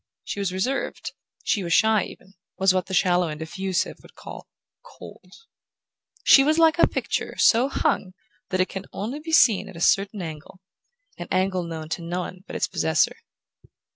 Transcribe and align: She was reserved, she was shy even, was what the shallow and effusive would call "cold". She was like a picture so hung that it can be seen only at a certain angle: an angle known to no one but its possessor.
She 0.23 0.39
was 0.39 0.51
reserved, 0.51 1.11
she 1.43 1.63
was 1.63 1.73
shy 1.73 2.05
even, 2.05 2.33
was 2.57 2.73
what 2.73 2.87
the 2.87 2.93
shallow 2.95 3.27
and 3.27 3.39
effusive 3.39 3.97
would 4.01 4.15
call 4.15 4.47
"cold". 4.81 5.31
She 6.23 6.43
was 6.43 6.57
like 6.57 6.79
a 6.79 6.87
picture 6.87 7.35
so 7.37 7.69
hung 7.69 8.13
that 8.49 8.59
it 8.59 8.67
can 8.69 8.81
be 9.23 9.31
seen 9.31 9.65
only 9.65 9.69
at 9.69 9.75
a 9.77 9.85
certain 9.85 10.23
angle: 10.23 10.59
an 11.19 11.27
angle 11.29 11.61
known 11.61 11.87
to 11.89 12.01
no 12.01 12.21
one 12.21 12.43
but 12.47 12.55
its 12.55 12.67
possessor. 12.67 13.15